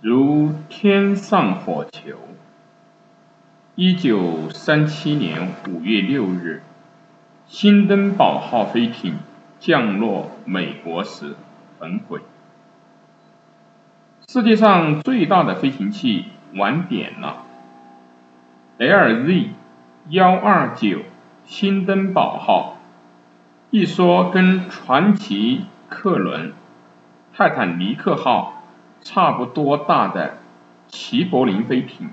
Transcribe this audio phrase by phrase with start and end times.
[0.00, 2.18] 如天上火球。
[3.74, 6.62] 一九三七年五月六日，
[7.48, 9.16] 新登堡号飞艇
[9.58, 11.34] 降落美国时
[11.80, 12.20] 焚毁。
[14.28, 17.42] 世界上最大的飞行器晚点了。
[18.78, 19.48] LZ
[20.10, 21.00] 幺二九
[21.44, 22.76] 新登堡号，
[23.70, 26.52] 一说跟传奇客轮
[27.32, 28.57] 泰坦尼克号
[29.02, 30.38] 差不多大的
[30.88, 32.10] 齐柏林飞艇，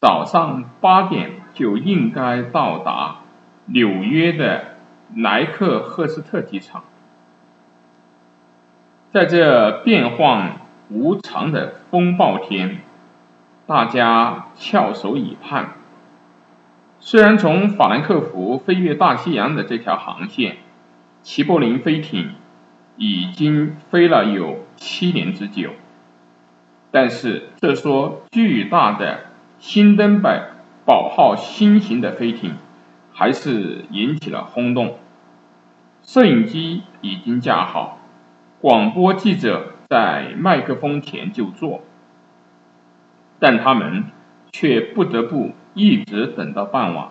[0.00, 3.16] 早上八点就应该到达
[3.66, 4.76] 纽约的
[5.14, 6.84] 莱克赫斯特机场。
[9.12, 10.60] 在这变幻。
[10.88, 12.78] 无常的风暴天，
[13.66, 15.70] 大家翘首以盼。
[17.00, 20.58] 虽然从法兰克福飞越大西洋的这条航线，
[21.24, 22.36] 齐柏林飞艇
[22.96, 25.70] 已经飞了有七年之久，
[26.96, 29.26] 但是这艘巨大的
[29.58, 32.54] 新登堡号新型的飞艇
[33.12, 34.96] 还是引起了轰动。
[36.02, 37.98] 摄影机已经架好，
[38.62, 39.72] 广播记者。
[39.90, 41.82] 在麦克风前就坐，
[43.38, 44.04] 但他们
[44.50, 47.08] 却不得不一直等到傍晚。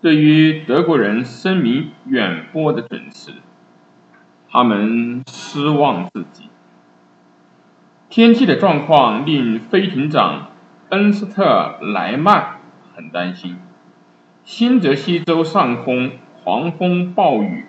[0.00, 3.34] 对于德国人声名远播的准时，
[4.48, 6.45] 他们失望自己。
[8.16, 10.46] 天气的状况令飞艇长
[10.88, 12.60] 恩斯特莱曼
[12.94, 13.58] 很担心。
[14.42, 17.66] 新泽西州上空狂风暴雨，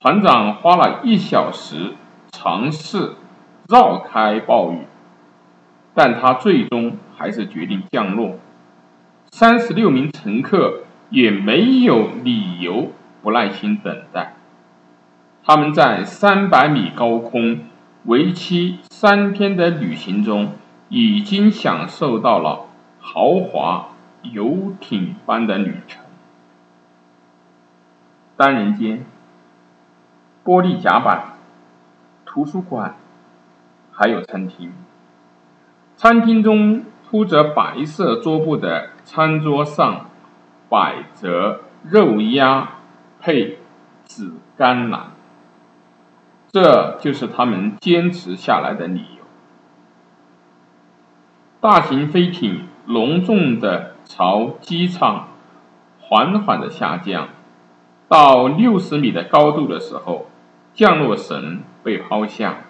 [0.00, 1.94] 船长花了一小时。
[2.32, 3.12] 尝试
[3.68, 4.80] 绕开暴雨，
[5.94, 8.40] 但他最终还是决定降落。
[9.30, 12.90] 三十六名乘客也没有理由
[13.22, 14.34] 不耐心等待。
[15.44, 17.60] 他们在三百米高空、
[18.06, 20.52] 为期三天的旅行中，
[20.88, 22.66] 已经享受到了
[23.00, 23.88] 豪华
[24.22, 26.04] 游艇般的旅程。
[28.36, 29.04] 单人间，
[30.44, 31.32] 玻璃甲板。
[32.24, 32.94] 图书馆，
[33.90, 34.72] 还有餐厅。
[35.96, 40.10] 餐厅中铺着白色桌布的餐桌上，
[40.68, 42.68] 摆着肉鸭
[43.18, 43.58] 配
[44.04, 45.15] 紫甘蓝。
[46.56, 49.24] 这就是他们坚持下来的理由。
[51.60, 55.28] 大型飞艇隆重的朝机场
[56.00, 57.28] 缓缓的下降，
[58.08, 60.30] 到六十米的高度的时候。
[60.72, 62.64] 降落绳被抛下，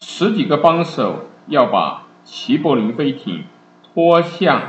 [0.00, 3.44] 十几个帮手要把齐柏林飞艇
[3.82, 4.62] 拖向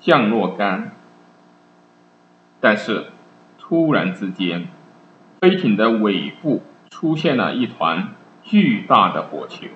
[0.00, 0.92] 降落杆，
[2.60, 3.06] 但是
[3.58, 4.68] 突然之间，
[5.40, 6.62] 飞艇的尾部
[6.98, 9.66] 出现了一团巨大的火球。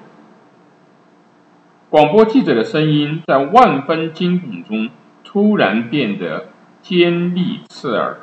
[1.91, 4.88] 广播记者的声音在万分惊恐中
[5.22, 6.48] 突然变得
[6.80, 8.20] 尖利刺耳，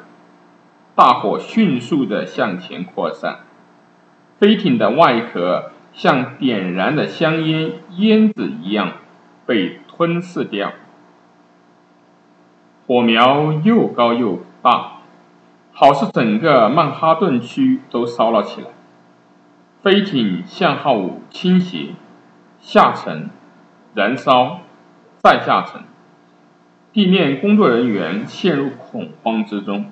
[0.95, 3.41] 大火迅速的向前扩散。
[4.39, 8.93] 飞艇的外壳像点燃的香烟烟子一样
[9.45, 10.71] 被吞噬掉，
[12.87, 15.01] 火苗又高又大，
[15.71, 18.69] 好似整个曼哈顿区都烧了起来。
[19.87, 21.91] 飞艇向号五倾斜，
[22.59, 23.29] 下沉，
[23.93, 24.59] 燃烧，
[25.23, 25.83] 再下沉。
[26.91, 29.89] 地面工作人员陷入恐慌之中，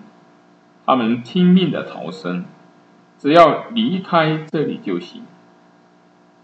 [0.86, 2.44] 他们拼命的逃生。
[3.18, 5.24] 只要离开这里就行。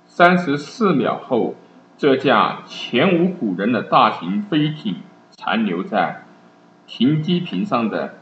[0.06, 1.56] 三十四秒后，
[1.98, 4.96] 这架前无古人的大型飞艇
[5.32, 6.24] 残留在
[6.88, 8.14] 停机坪上的，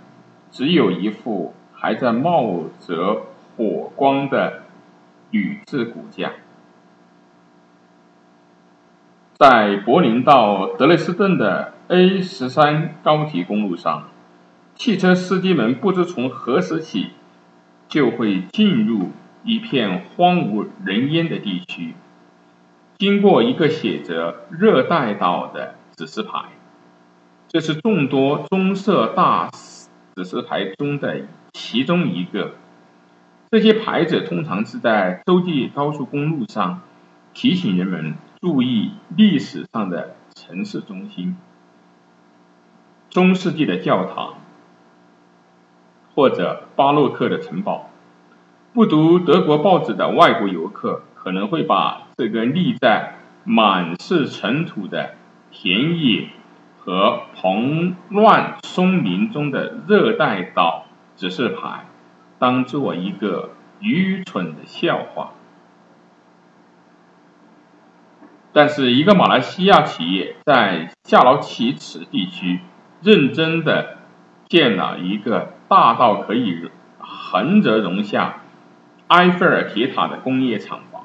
[0.49, 4.63] 只有一副还在冒着火光的
[5.31, 6.31] 铝制骨架。
[9.37, 14.09] 在柏林到德累斯顿的 A 十三高铁公路上，
[14.75, 17.11] 汽车司机们不知从何时起。
[17.87, 19.09] 就会进入
[19.43, 21.95] 一片荒无人烟的地区，
[22.99, 26.49] 经过一个写着“热带岛”的指示牌，
[27.47, 29.49] 这是众多棕色大
[30.15, 31.21] 指示牌中的
[31.51, 32.51] 其中一个。
[33.51, 36.81] 这些牌子通常是在洲际高速公路上
[37.33, 41.35] 提醒人们注意历史上的城市中心、
[43.09, 44.35] 中世纪的教堂。
[46.15, 47.89] 或者巴洛克的城堡，
[48.73, 55.15] 不读德国报纸的外国游客可能会把这个立在满是尘土的
[55.49, 56.27] 田野
[56.77, 61.85] 和蓬乱松林中的热带岛指示牌
[62.39, 65.33] 当做一个愚蠢的笑话。
[68.51, 72.59] 但是一个马来西亚企业在夏劳奇茨地区
[73.01, 73.99] 认真的
[74.47, 78.41] 建了一个大到可以横着容下
[79.07, 81.03] 埃菲尔铁塔的工业厂房。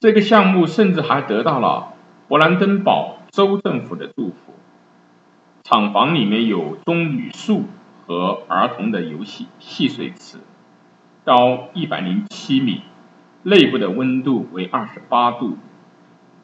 [0.00, 1.92] 这个项目甚至还得到了
[2.28, 4.54] 勃兰登堡州政府的祝福。
[5.62, 7.66] 厂房里面有棕榈树
[8.12, 10.36] 和儿童的游戏戏水池，
[11.24, 12.82] 高一百零七米，
[13.42, 15.56] 内部的温度为二十八度。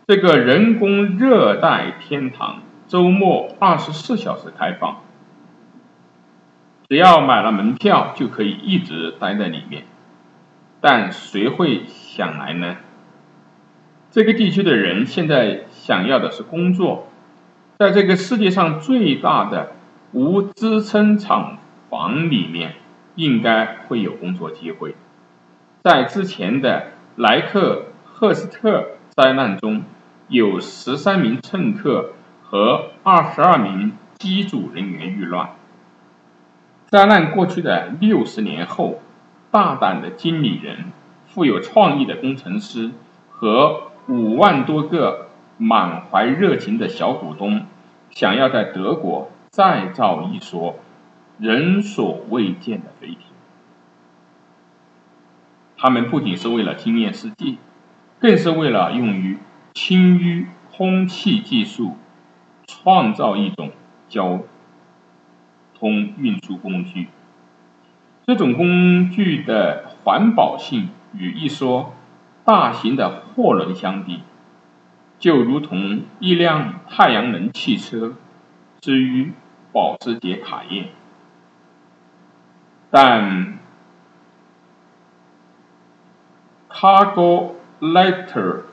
[0.06, 5.02] 这个人工热带天堂周末二十四小时开放，
[6.88, 9.84] 只要买了门票就可以一直待在里面。
[10.80, 12.76] 但谁会想来呢？
[14.10, 17.08] 这个地区的人现在想要的是工作，
[17.78, 19.72] 在这个世界上最大的
[20.12, 21.58] 无支撑厂
[21.90, 22.74] 房里面，
[23.14, 24.94] 应该会有工作机会。
[25.82, 29.82] 在之前的莱克赫斯特灾难中。
[30.30, 32.10] 有十三名乘客
[32.44, 35.54] 和二十二名机组人员遇难。
[36.90, 39.00] 灾难过去的六十年后，
[39.50, 40.92] 大胆的经理人、
[41.26, 42.90] 富有创意的工程师
[43.30, 47.64] 和五万多个满怀热情的小股东，
[48.10, 50.76] 想要在德国再造一艘
[51.38, 53.18] 人所未见的飞艇。
[55.76, 57.56] 他们不仅是为了惊艳世界，
[58.18, 59.38] 更是为了用于。
[59.74, 61.94] 轻淤空气技术
[62.66, 63.70] 创造一种
[64.08, 64.40] 交
[65.78, 67.06] 通运输工具。
[68.26, 71.92] 这种工具的环保性与一艘
[72.44, 74.22] 大型的货轮相比，
[75.20, 78.14] 就如同一辆太阳能汽车
[78.80, 79.32] 之于
[79.72, 80.88] 保时捷卡宴。
[82.90, 83.58] 但
[86.68, 88.68] Cargo Letter。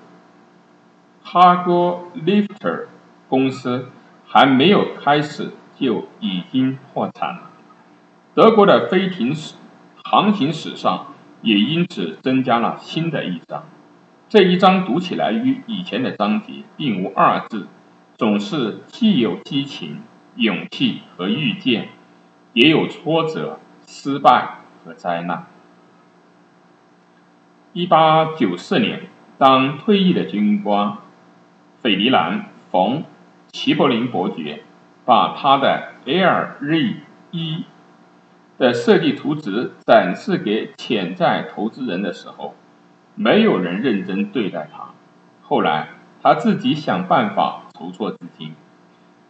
[1.25, 2.86] Cargo Lifter
[3.28, 3.90] 公司
[4.28, 7.50] 还没有开始就已经破产了。
[8.36, 9.56] 德国的飞艇史
[10.04, 11.07] 航行史上
[11.42, 13.63] 也因此增加了新的一章。
[14.30, 17.66] 这一章读起来与以前的章节并无二致，
[18.18, 20.02] 总是既有激情、
[20.36, 21.90] 勇气和预见，
[22.54, 25.48] 也有挫折、失败和灾难。
[27.74, 29.08] 一八九四年，
[29.38, 30.98] 当退役的军官。
[31.82, 32.40] 斐迪南·
[32.72, 33.02] 冯·
[33.52, 34.64] 齐柏林伯爵
[35.04, 36.58] 把他的 L R
[37.32, 37.66] 一
[38.58, 42.56] 的设计图纸展示给潜在投资人的时候，
[43.14, 44.94] 没有人认真对待他。
[45.44, 45.90] 后来
[46.24, 48.54] 他自己想办法筹措资金。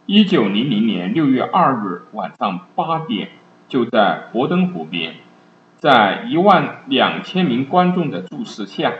[0.06, 3.30] 一九零零年六月二日晚上八点，
[3.66, 5.16] 就在伯登湖边，
[5.78, 8.92] 在一万两千名观众的注视下，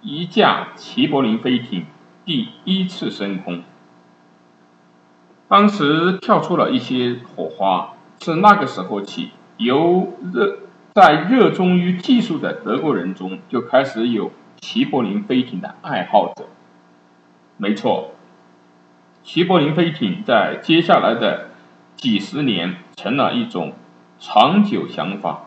[0.00, 1.86] 一架齐柏林飞艇。
[2.24, 3.64] 第一次升空，
[5.48, 7.94] 当时跳出了一些火花。
[8.20, 10.58] 是那个时候起，由热
[10.94, 14.30] 在热衷于技术的德国人中，就开始有
[14.60, 16.46] 齐柏林飞艇的爱好者。
[17.56, 18.12] 没错，
[19.24, 21.50] 齐柏林飞艇在接下来的
[21.96, 23.72] 几十年成了一种
[24.18, 25.44] 长久想法，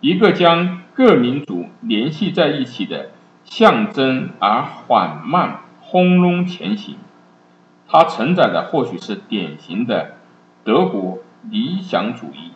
[0.00, 3.10] 一个将各民族联系在一起的
[3.44, 5.60] 象征，而缓慢。
[5.88, 6.96] 轰隆前行，
[7.86, 10.16] 它承载的或许是典型的
[10.64, 11.18] 德国
[11.48, 12.50] 理想主义。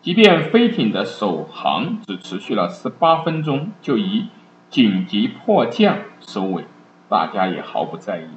[0.00, 4.28] 即便飞艇的首航只持续了十八分钟，就以
[4.70, 6.64] 紧急迫降收尾，
[7.10, 8.28] 大家也毫不在意。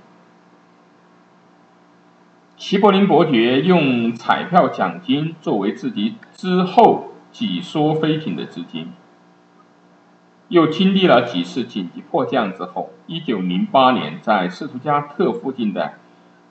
[2.63, 8.91] 齐柏林伯爵用彩票奖金作为自己之后几艘飞艇的资金。
[10.47, 15.93] 又经历了几次紧急迫降之后，一九零八年，在斯图加特附近的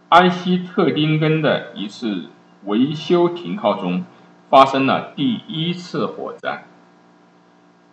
[0.08, 2.24] 埃希特丁根的一次
[2.64, 4.04] 维修停靠中，
[4.48, 6.64] 发生了第一次火灾。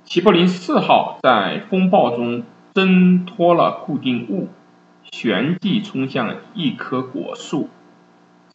[0.05, 2.41] 齐柏林四号在风暴中
[2.74, 4.47] 挣脱了固定物，
[5.12, 7.69] 旋即冲向一棵果树，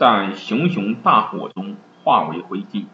[0.02, 2.86] 在熊熊大火中化为灰烬。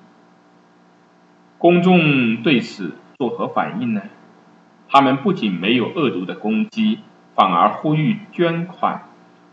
[1.56, 4.02] 公众对此作何反应呢？
[4.90, 6.98] 他们不仅没有恶毒的攻击，
[7.34, 9.08] 反而呼吁捐款。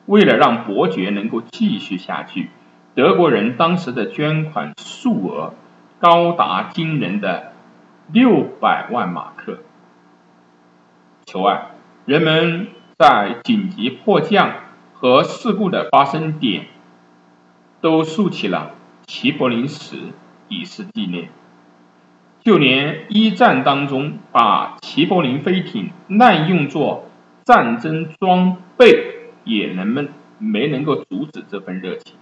[0.06, 2.50] 为了让伯爵能够继续下去，
[2.94, 5.54] 德国人当时的捐款数额
[6.00, 7.54] 高达惊人的
[8.12, 9.60] 六百万马克。
[11.26, 11.68] 此外，
[12.04, 14.52] 人们在紧急迫降
[14.92, 16.66] 和事故的发生点
[17.86, 18.72] 都竖起了
[19.06, 19.96] 齐柏林石
[20.48, 21.30] 以示纪念。
[22.44, 27.08] 就连一战当中把齐柏林飞艇滥用作
[27.44, 32.16] 战争装备也能们没能够阻止这份热情。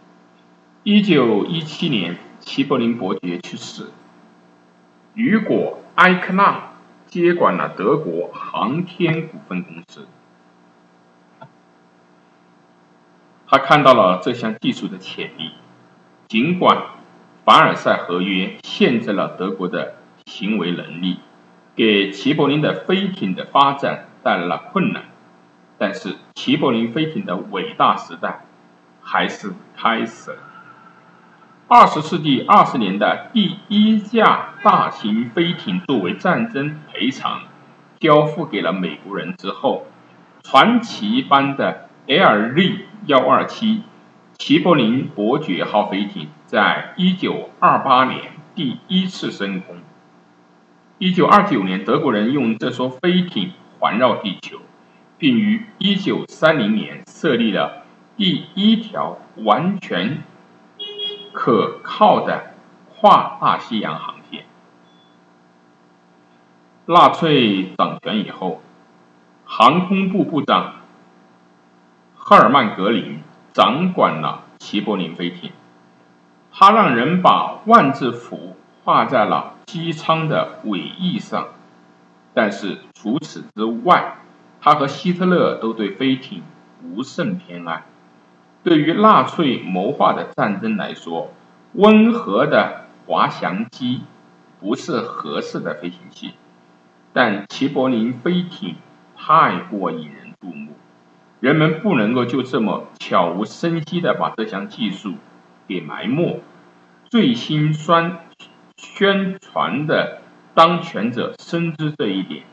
[0.84, 3.86] 一九一七年，齐柏林伯爵去世，
[5.14, 6.74] 雨果·埃克纳
[7.06, 10.10] 接管了德国航天股份公司。
[13.54, 15.52] 他看到了这项技术的潜力，
[16.28, 16.86] 尽管
[17.46, 19.94] 凡尔赛合约限制了德国的
[20.26, 21.20] 行为能力，
[21.76, 25.04] 给齐柏林的飞艇的发展带来了困难，
[25.78, 28.44] 但是齐柏林飞艇的伟大时代
[29.04, 30.38] 还是开始了。
[31.68, 37.44] 二十世纪二十年的第一架大型飞艇作为战争赔偿
[38.00, 39.86] 交付给了美国人之后，
[40.42, 42.86] 传奇般的 L.Z.
[43.06, 43.82] 幺二七
[44.38, 49.78] 齐柏林伯爵号飞艇在一九二八年第一次升空。
[50.98, 54.60] 一九二九年，德国人用这艘飞艇环绕地球，
[55.18, 57.84] 并于一九三零年设立了
[58.18, 60.24] 第一条完全
[61.32, 62.54] 可靠的
[62.90, 64.44] 跨大西洋航线。
[66.86, 68.62] 纳粹掌权以后，
[69.46, 70.83] 航空部部长。
[72.26, 75.52] 赫尔曼·格林掌管了齐柏林飞艇，
[76.54, 81.50] 他让人把万字符画在了机舱的尾翼上。
[82.34, 84.16] 但是除此之外，
[84.62, 86.44] 他和希特勒都对飞艇
[86.82, 87.84] 无甚偏爱。
[88.64, 91.34] 对于纳粹谋划的战争来说，
[91.74, 94.04] 温和的滑翔机
[94.62, 96.36] 不是合适的飞行器，
[97.12, 98.78] 但齐柏林飞艇
[99.18, 100.72] 太过引人注目。
[101.44, 105.16] 人们不能够就这么悄无声息地把这项技术
[105.68, 106.40] 给埋没。
[107.12, 108.18] 最新宣
[108.78, 110.22] 宣传的
[110.54, 112.44] 当权者深知这一点。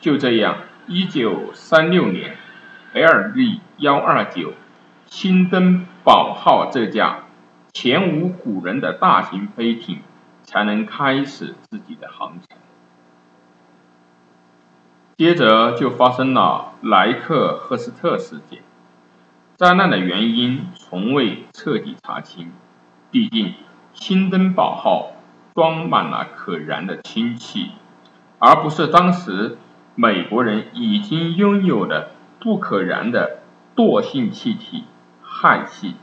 [0.00, 2.38] 就这样，一九三六年
[2.94, 4.54] ，LZ 幺二九
[5.04, 7.24] 新登堡号这架
[7.74, 9.98] 前无古人的大型飞艇
[10.42, 12.56] 才能开始自己的航程。
[15.20, 18.62] 接着就发生了莱克赫斯特事件，
[19.54, 22.50] 灾难的原因从未彻底查清。
[23.10, 23.52] 毕竟，
[23.92, 25.12] 新登堡号
[25.54, 27.72] 装满了可燃的氢气，
[28.38, 29.58] 而不是当时
[29.94, 33.40] 美国人已经拥有的不可燃的
[33.76, 34.84] 惰性气体
[35.22, 35.96] 氦气。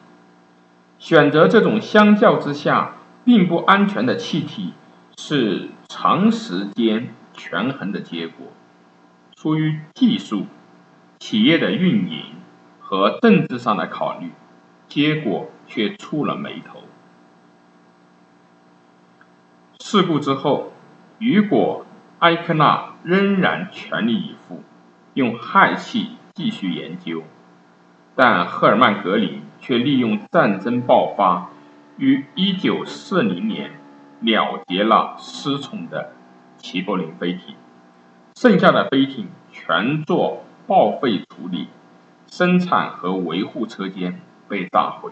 [0.99, 2.91] 选择这种相较之下
[3.25, 4.75] 并不安全的气体，
[5.17, 8.45] 是长时间权衡的结果。
[9.39, 10.47] 出于技术、
[11.19, 12.37] 企业的运营
[12.79, 14.31] 和政治上的考虑，
[14.87, 16.81] 结果却触了眉头。
[19.79, 20.73] 事故之后，
[21.19, 21.85] 雨果·
[22.17, 24.63] 埃克纳仍然全力以赴，
[25.13, 27.21] 用氦气继续研究，
[28.15, 31.51] 但赫尔曼·格林却利用战争爆发，
[31.97, 33.79] 于1940年
[34.19, 36.13] 了结了失宠的
[36.57, 37.55] 齐柏林飞艇。
[38.39, 41.69] 剩下的飞艇全做报废处理，
[42.27, 45.09] 生产和维护车间被炸毁。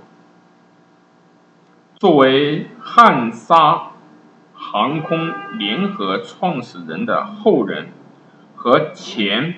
[1.96, 3.94] 作为汉莎
[4.54, 7.88] 航空联合创始人的后人
[8.56, 9.56] 和前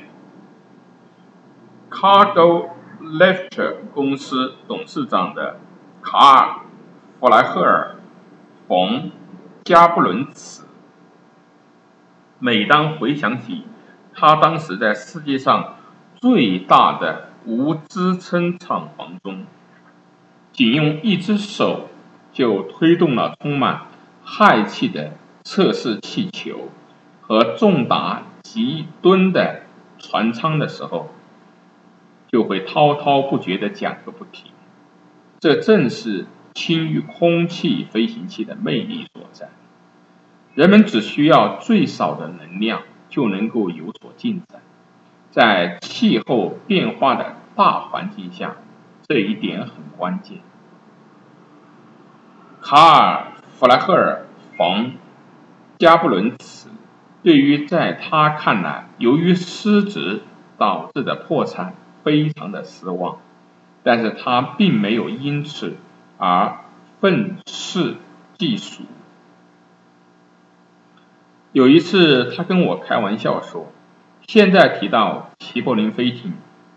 [1.91, 2.69] Cargo
[3.01, 5.59] Lift 公司董事长的
[6.01, 6.49] 卡尔·
[7.19, 7.97] 弗莱赫尔·
[8.69, 9.09] 冯·
[9.65, 10.66] 加布伦茨。
[12.39, 13.63] 每当回想起
[14.13, 15.75] 他当时在世界上
[16.15, 19.45] 最大的无支撑厂房中，
[20.51, 21.89] 仅用一只手
[22.31, 23.87] 就推动了充满
[24.23, 25.13] 氦气的
[25.43, 26.69] 测试气球
[27.21, 29.63] 和重达几吨的
[29.97, 31.09] 船舱的时候，
[32.31, 34.51] 就会滔滔不绝地讲个不停。
[35.39, 39.49] 这正是轻于空气飞行器的魅力所在。
[40.57, 44.59] 人们只需要最少的能量就能够有所进展，
[45.29, 48.55] 在气候变化的大环境下，
[49.07, 50.39] 这一点很关键。
[52.59, 53.27] 卡尔·
[53.59, 54.25] 弗莱赫尔·
[54.57, 54.85] 冯·
[55.77, 56.69] 加布伦茨
[57.21, 60.23] 对于在他看来由于失职
[60.57, 63.19] 导致的破产非常的失望，
[63.83, 65.77] 但是他并没有因此
[66.17, 66.61] 而
[66.99, 67.97] 愤世
[68.39, 68.81] 嫉俗。
[71.57, 73.71] 有一次，他跟我开玩笑说
[74.29, 76.33] ：“现在提到齐柏林飞艇，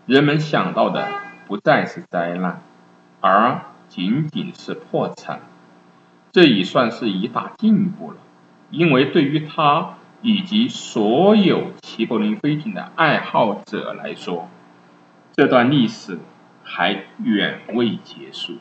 [0.07, 1.07] 人们想到的
[1.45, 2.63] 不再是灾难，
[3.19, 5.41] 而仅仅是破产。
[6.31, 8.17] 这已算是一大进步了，
[8.71, 14.49] 因为对于他以及所有齐柏林飞艇的爱好者来说，
[15.33, 16.17] 这段历史
[16.63, 18.55] 还远未结束。